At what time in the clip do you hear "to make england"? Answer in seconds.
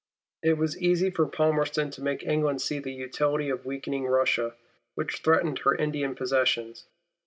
1.91-2.59